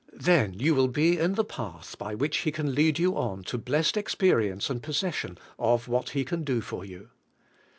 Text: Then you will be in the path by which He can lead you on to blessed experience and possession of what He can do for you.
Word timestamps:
Then 0.17 0.55
you 0.55 0.73
will 0.73 0.87
be 0.87 1.19
in 1.19 1.35
the 1.35 1.43
path 1.45 1.95
by 1.99 2.15
which 2.15 2.37
He 2.37 2.51
can 2.51 2.73
lead 2.73 2.97
you 2.97 3.15
on 3.17 3.43
to 3.43 3.59
blessed 3.59 3.95
experience 3.97 4.67
and 4.67 4.81
possession 4.81 5.37
of 5.59 5.87
what 5.87 6.09
He 6.17 6.25
can 6.25 6.43
do 6.43 6.59
for 6.59 6.83
you. 6.83 7.11